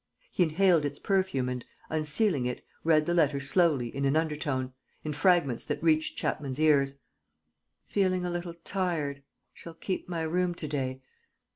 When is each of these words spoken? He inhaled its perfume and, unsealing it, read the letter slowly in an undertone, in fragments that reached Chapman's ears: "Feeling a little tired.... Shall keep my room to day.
He 0.31 0.41
inhaled 0.41 0.83
its 0.83 0.97
perfume 0.97 1.47
and, 1.47 1.63
unsealing 1.91 2.47
it, 2.47 2.65
read 2.83 3.05
the 3.05 3.13
letter 3.13 3.39
slowly 3.39 3.95
in 3.95 4.03
an 4.03 4.15
undertone, 4.15 4.73
in 5.03 5.13
fragments 5.13 5.63
that 5.65 5.83
reached 5.83 6.17
Chapman's 6.17 6.59
ears: 6.59 6.95
"Feeling 7.85 8.25
a 8.25 8.31
little 8.31 8.55
tired.... 8.63 9.21
Shall 9.53 9.75
keep 9.75 10.09
my 10.09 10.23
room 10.23 10.55
to 10.55 10.67
day. 10.67 11.01